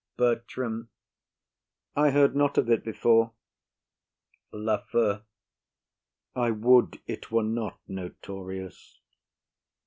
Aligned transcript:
BERTRAM. 0.17 0.89
I 1.95 2.09
heard 2.09 2.35
not 2.35 2.57
of 2.57 2.71
it 2.71 2.83
before. 2.83 3.33
LAFEW. 4.51 5.21
I 6.35 6.49
would 6.49 6.99
it 7.05 7.29
were 7.31 7.43
not 7.43 7.79
notorious. 7.87 8.97